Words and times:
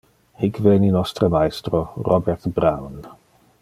Hic 0.39 0.57
veni 0.67 0.89
nostre 0.95 1.29
maestro, 1.29 1.83
Robert 2.09 2.47
Brown. 2.57 3.01